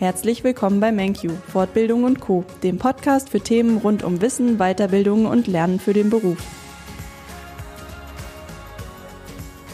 [0.00, 5.26] Herzlich willkommen bei MenQ, Fortbildung und Co., dem Podcast für Themen rund um Wissen, Weiterbildung
[5.26, 6.38] und Lernen für den Beruf.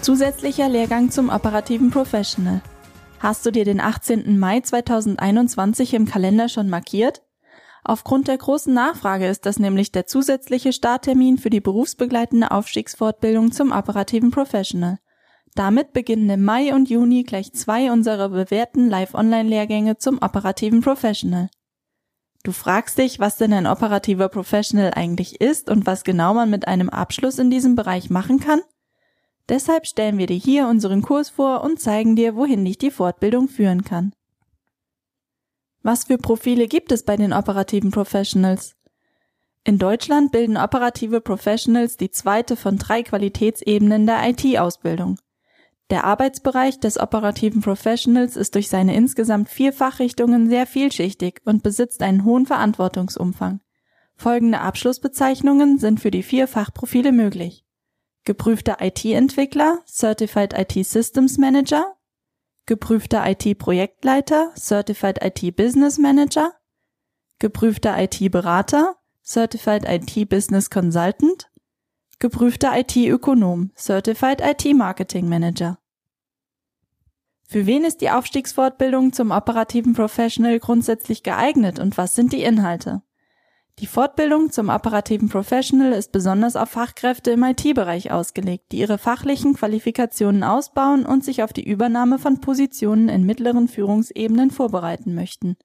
[0.03, 2.61] Zusätzlicher Lehrgang zum operativen Professional.
[3.21, 4.37] Hast du dir den 18.
[4.37, 7.23] Mai 2021 im Kalender schon markiert?
[7.85, 13.71] Aufgrund der großen Nachfrage ist das nämlich der zusätzliche Starttermin für die berufsbegleitende Aufstiegsfortbildung zum
[13.71, 14.99] operativen Professional.
[15.57, 21.49] Damit beginnen im Mai und Juni gleich zwei unserer bewährten Live-Online-Lehrgänge zum operativen Professional.
[22.43, 26.69] Du fragst dich, was denn ein operativer Professional eigentlich ist und was genau man mit
[26.69, 28.61] einem Abschluss in diesem Bereich machen kann?
[29.49, 33.49] Deshalb stellen wir dir hier unseren Kurs vor und zeigen dir, wohin dich die Fortbildung
[33.49, 34.13] führen kann.
[35.83, 38.77] Was für Profile gibt es bei den operativen Professionals?
[39.65, 45.17] In Deutschland bilden operative Professionals die zweite von drei Qualitätsebenen der IT-Ausbildung.
[45.91, 52.03] Der Arbeitsbereich des operativen Professionals ist durch seine insgesamt vier Fachrichtungen sehr vielschichtig und besitzt
[52.03, 53.61] einen hohen Verantwortungsumfang.
[54.17, 57.65] Folgende Abschlussbezeichnungen sind für die vier Fachprofile möglich.
[58.25, 61.95] Geprüfter IT-Entwickler, Certified IT Systems Manager,
[62.65, 66.53] geprüfter IT-Projektleiter, Certified IT Business Manager,
[67.39, 71.49] geprüfter IT-Berater, Certified IT Business Consultant
[72.19, 75.79] Geprüfter IT-Ökonom, Certified IT-Marketing Manager.
[77.47, 83.03] Für wen ist die Aufstiegsfortbildung zum operativen Professional grundsätzlich geeignet und was sind die Inhalte?
[83.81, 89.53] Die Fortbildung zum operativen Professional ist besonders auf Fachkräfte im IT-Bereich ausgelegt, die ihre fachlichen
[89.53, 95.59] Qualifikationen ausbauen und sich auf die Übernahme von Positionen in mittleren Führungsebenen vorbereiten möchten.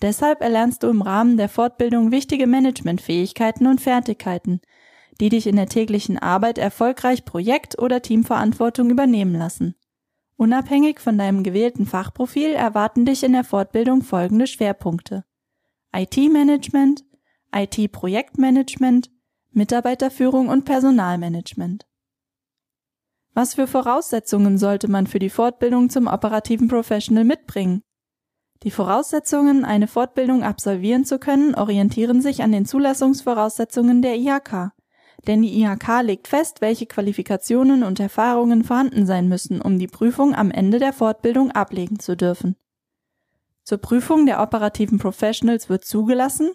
[0.00, 4.60] Deshalb erlernst du im Rahmen der Fortbildung wichtige Managementfähigkeiten und Fertigkeiten,
[5.20, 9.74] die dich in der täglichen Arbeit erfolgreich Projekt- oder Teamverantwortung übernehmen lassen.
[10.36, 15.24] Unabhängig von deinem gewählten Fachprofil erwarten dich in der Fortbildung folgende Schwerpunkte.
[15.94, 17.04] IT-Management,
[17.54, 19.10] IT-Projektmanagement,
[19.50, 21.86] Mitarbeiterführung und Personalmanagement.
[23.34, 27.82] Was für Voraussetzungen sollte man für die Fortbildung zum operativen Professional mitbringen?
[28.62, 34.72] Die Voraussetzungen, eine Fortbildung absolvieren zu können, orientieren sich an den Zulassungsvoraussetzungen der IHK
[35.26, 40.34] denn die IHK legt fest, welche Qualifikationen und Erfahrungen vorhanden sein müssen, um die Prüfung
[40.34, 42.56] am Ende der Fortbildung ablegen zu dürfen.
[43.62, 46.50] Zur Prüfung der operativen Professionals wird zugelassen,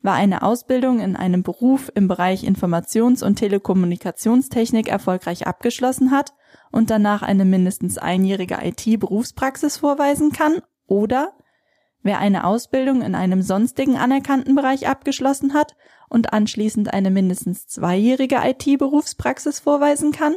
[0.00, 6.32] wer eine Ausbildung in einem Beruf im Bereich Informations- und Telekommunikationstechnik erfolgreich abgeschlossen hat
[6.72, 11.32] und danach eine mindestens einjährige IT-Berufspraxis vorweisen kann oder
[12.02, 15.76] wer eine Ausbildung in einem sonstigen anerkannten Bereich abgeschlossen hat
[16.08, 20.36] und anschließend eine mindestens zweijährige IT-Berufspraxis vorweisen kann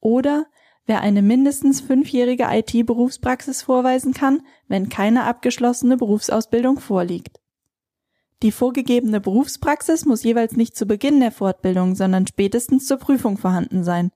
[0.00, 0.46] oder
[0.86, 7.40] wer eine mindestens fünfjährige IT-Berufspraxis vorweisen kann, wenn keine abgeschlossene Berufsausbildung vorliegt.
[8.42, 13.82] Die vorgegebene Berufspraxis muss jeweils nicht zu Beginn der Fortbildung, sondern spätestens zur Prüfung vorhanden
[13.82, 14.12] sein.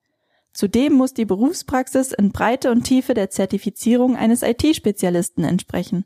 [0.53, 6.05] Zudem muss die Berufspraxis in Breite und Tiefe der Zertifizierung eines IT-Spezialisten entsprechen.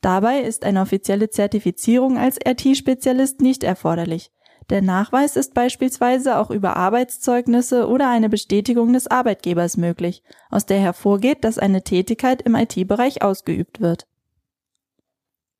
[0.00, 4.30] Dabei ist eine offizielle Zertifizierung als IT-Spezialist nicht erforderlich.
[4.70, 10.78] Der Nachweis ist beispielsweise auch über Arbeitszeugnisse oder eine Bestätigung des Arbeitgebers möglich, aus der
[10.78, 14.06] hervorgeht, dass eine Tätigkeit im IT-Bereich ausgeübt wird.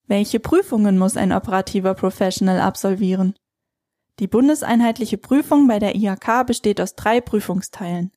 [0.07, 3.35] Welche Prüfungen muss ein operativer Professional absolvieren?
[4.19, 8.13] Die bundeseinheitliche Prüfung bei der IHK besteht aus drei Prüfungsteilen.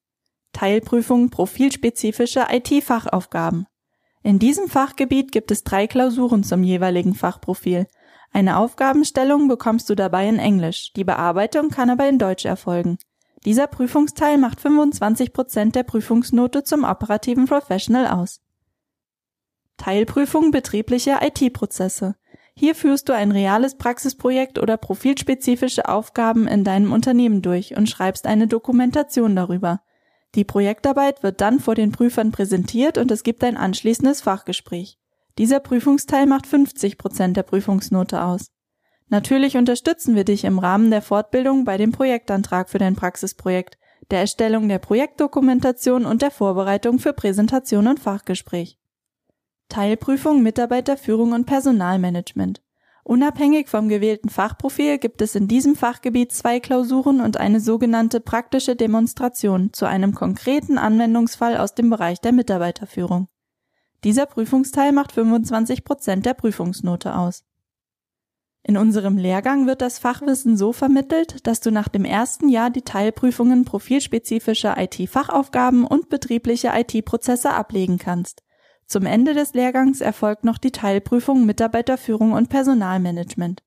[0.51, 3.67] Teilprüfung profilspezifische IT-Fachaufgaben,
[4.23, 7.87] in diesem Fachgebiet gibt es drei Klausuren zum jeweiligen Fachprofil.
[8.31, 12.97] Eine Aufgabenstellung bekommst du dabei in Englisch, die Bearbeitung kann aber in Deutsch erfolgen.
[13.45, 18.41] Dieser Prüfungsteil macht 25 Prozent der Prüfungsnote zum operativen Professional aus.
[19.77, 22.15] Teilprüfung betriebliche IT-Prozesse.
[22.53, 28.27] Hier führst du ein reales Praxisprojekt oder profilspezifische Aufgaben in deinem Unternehmen durch und schreibst
[28.27, 29.81] eine Dokumentation darüber.
[30.35, 34.97] Die Projektarbeit wird dann vor den Prüfern präsentiert und es gibt ein anschließendes Fachgespräch.
[35.37, 38.51] Dieser Prüfungsteil macht 50 Prozent der Prüfungsnote aus.
[39.09, 43.77] Natürlich unterstützen wir dich im Rahmen der Fortbildung bei dem Projektantrag für dein Praxisprojekt,
[44.09, 48.77] der Erstellung der Projektdokumentation und der Vorbereitung für Präsentation und Fachgespräch.
[49.67, 52.61] Teilprüfung Mitarbeiterführung und Personalmanagement.
[53.03, 58.75] Unabhängig vom gewählten Fachprofil gibt es in diesem Fachgebiet zwei Klausuren und eine sogenannte praktische
[58.75, 63.27] Demonstration zu einem konkreten Anwendungsfall aus dem Bereich der Mitarbeiterführung.
[64.03, 67.43] Dieser Prüfungsteil macht 25 Prozent der Prüfungsnote aus.
[68.63, 72.83] In unserem Lehrgang wird das Fachwissen so vermittelt, dass du nach dem ersten Jahr die
[72.83, 78.43] Teilprüfungen profilspezifischer IT-Fachaufgaben und betriebliche IT-Prozesse ablegen kannst.
[78.91, 83.63] Zum Ende des Lehrgangs erfolgt noch die Teilprüfung Mitarbeiterführung und Personalmanagement.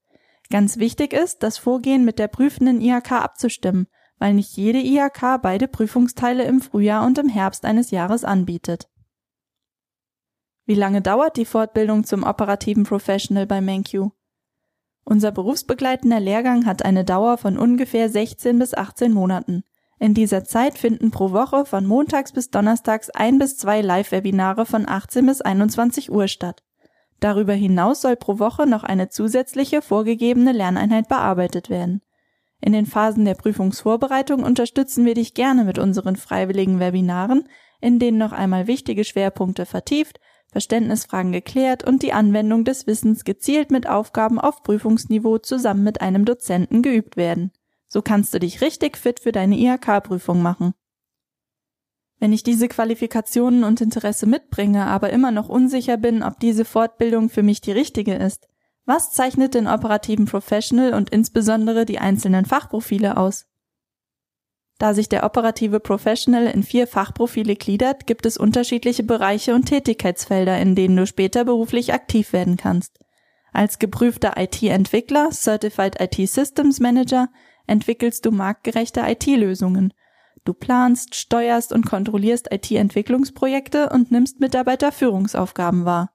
[0.50, 3.86] Ganz wichtig ist, das Vorgehen mit der prüfenden IHK abzustimmen,
[4.18, 8.90] weil nicht jede IHK beide Prüfungsteile im Frühjahr und im Herbst eines Jahres anbietet.
[10.66, 14.10] Wie lange dauert die Fortbildung zum operativen Professional bei MenQ?
[15.04, 19.64] Unser berufsbegleitender Lehrgang hat eine Dauer von ungefähr 16 bis 18 Monaten.
[19.98, 24.88] In dieser Zeit finden pro Woche von montags bis donnerstags ein bis zwei Live-Webinare von
[24.88, 26.62] 18 bis 21 Uhr statt.
[27.20, 32.02] Darüber hinaus soll pro Woche noch eine zusätzliche vorgegebene Lerneinheit bearbeitet werden.
[32.60, 37.48] In den Phasen der Prüfungsvorbereitung unterstützen wir dich gerne mit unseren freiwilligen Webinaren,
[37.80, 40.18] in denen noch einmal wichtige Schwerpunkte vertieft,
[40.50, 46.24] Verständnisfragen geklärt und die Anwendung des Wissens gezielt mit Aufgaben auf Prüfungsniveau zusammen mit einem
[46.24, 47.52] Dozenten geübt werden.
[47.94, 50.74] So kannst du dich richtig fit für deine IHK-Prüfung machen.
[52.18, 57.28] Wenn ich diese Qualifikationen und Interesse mitbringe, aber immer noch unsicher bin, ob diese Fortbildung
[57.28, 58.48] für mich die richtige ist,
[58.84, 63.46] was zeichnet den operativen Professional und insbesondere die einzelnen Fachprofile aus?
[64.78, 70.58] Da sich der operative Professional in vier Fachprofile gliedert, gibt es unterschiedliche Bereiche und Tätigkeitsfelder,
[70.58, 72.98] in denen du später beruflich aktiv werden kannst.
[73.52, 77.28] Als geprüfter IT-Entwickler, Certified IT Systems Manager,
[77.66, 79.92] entwickelst du marktgerechte IT-Lösungen.
[80.44, 86.10] Du planst, steuerst und kontrollierst IT-Entwicklungsprojekte und nimmst Mitarbeiterführungsaufgaben wahr.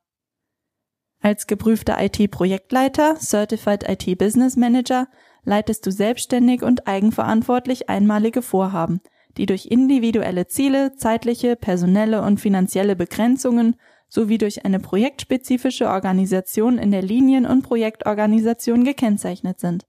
[1.21, 5.07] Als geprüfter IT-Projektleiter, Certified IT Business Manager,
[5.43, 9.01] leitest du selbstständig und eigenverantwortlich einmalige Vorhaben,
[9.37, 13.75] die durch individuelle Ziele, zeitliche, personelle und finanzielle Begrenzungen
[14.07, 19.88] sowie durch eine projektspezifische Organisation in der Linien- und Projektorganisation gekennzeichnet sind.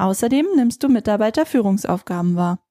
[0.00, 2.64] Außerdem nimmst du Mitarbeiterführungsaufgaben wahr.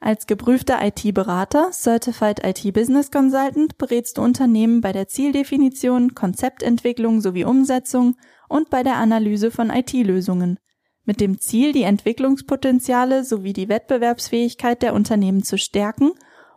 [0.00, 7.44] Als geprüfter IT-Berater, Certified IT Business Consultant, berätst du Unternehmen bei der Zieldefinition, Konzeptentwicklung sowie
[7.44, 8.16] Umsetzung
[8.50, 10.58] und bei der Analyse von IT-Lösungen,
[11.06, 16.12] mit dem Ziel, die Entwicklungspotenziale sowie die Wettbewerbsfähigkeit der Unternehmen zu stärken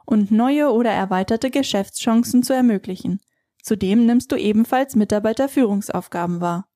[0.05, 3.21] und neue oder erweiterte Geschäftschancen zu ermöglichen.
[3.61, 6.67] Zudem nimmst du ebenfalls Mitarbeiterführungsaufgaben wahr.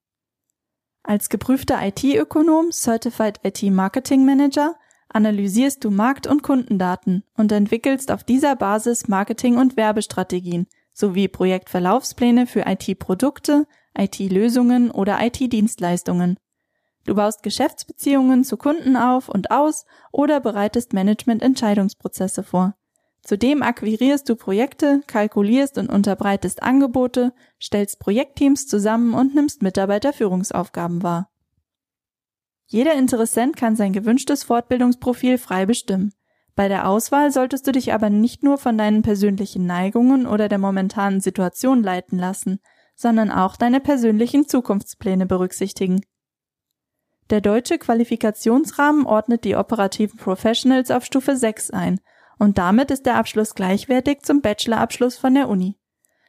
[1.07, 4.75] Als geprüfter IT-Ökonom, Certified IT Marketing Manager,
[5.07, 12.45] analysierst du Markt- und Kundendaten und entwickelst auf dieser Basis Marketing- und Werbestrategien sowie Projektverlaufspläne
[12.45, 13.67] für IT-Produkte,
[13.97, 16.37] IT-Lösungen oder IT-Dienstleistungen.
[17.05, 22.75] Du baust Geschäftsbeziehungen zu Kunden auf und aus oder bereitest Management-Entscheidungsprozesse vor.
[23.27, 31.29] Zudem akquirierst du Projekte, kalkulierst und unterbreitest Angebote, stellst Projektteams zusammen und nimmst Mitarbeiterführungsaufgaben wahr.
[32.67, 36.13] Jeder Interessent kann sein gewünschtes Fortbildungsprofil frei bestimmen.
[36.55, 40.57] Bei der Auswahl solltest du dich aber nicht nur von deinen persönlichen Neigungen oder der
[40.57, 42.61] momentanen Situation leiten lassen,
[42.95, 45.99] sondern auch deine persönlichen Zukunftspläne berücksichtigen.
[47.29, 51.99] Der deutsche Qualifikationsrahmen ordnet die operativen Professionals auf Stufe 6 ein
[52.39, 55.77] und damit ist der Abschluss gleichwertig zum Bachelorabschluss von der Uni.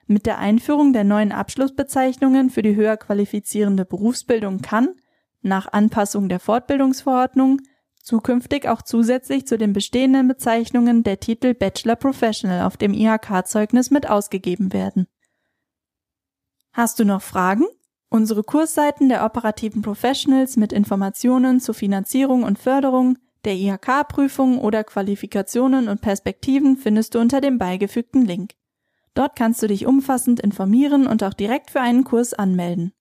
[0.06, 4.94] Mit der Einführung der neuen Abschlussbezeichnungen für die höher qualifizierende Berufsbildung kann,
[5.42, 7.60] nach Anpassung der Fortbildungsverordnung,
[8.02, 14.08] zukünftig auch zusätzlich zu den bestehenden Bezeichnungen der Titel Bachelor Professional auf dem IHK-Zeugnis mit
[14.08, 15.06] ausgegeben werden.
[16.72, 17.64] Hast du noch Fragen?
[18.08, 25.88] Unsere Kursseiten der operativen Professionals mit Informationen zur Finanzierung und Förderung, der IHK-Prüfung oder Qualifikationen
[25.88, 28.54] und Perspektiven findest du unter dem beigefügten Link.
[29.14, 32.92] Dort kannst du dich umfassend informieren und auch direkt für einen Kurs anmelden.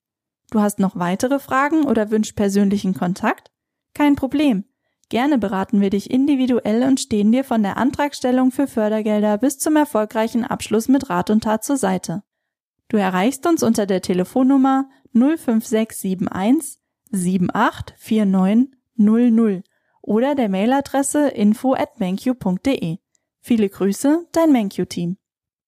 [0.52, 3.52] Du hast noch weitere Fragen oder wünschst persönlichen Kontakt?
[3.94, 4.64] Kein Problem.
[5.10, 9.76] Gerne beraten wir dich individuell und stehen dir von der Antragstellung für Fördergelder bis zum
[9.76, 12.24] erfolgreichen Abschluss mit Rat und Tat zur Seite.
[12.90, 16.80] Du erreichst uns unter der Telefonnummer 05671
[17.12, 19.64] 784900
[20.08, 22.00] oder der Mailadresse info at
[23.42, 25.18] Viele Grüße, dein MenQ-Team.